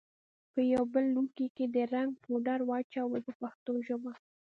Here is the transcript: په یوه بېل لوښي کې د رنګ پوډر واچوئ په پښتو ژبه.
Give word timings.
په 0.53 0.61
یوه 0.71 0.85
بېل 0.91 1.07
لوښي 1.15 1.47
کې 1.55 1.65
د 1.75 1.77
رنګ 1.93 2.11
پوډر 2.23 2.59
واچوئ 2.69 3.19
په 3.27 3.33
پښتو 3.41 3.73
ژبه. 3.87 4.13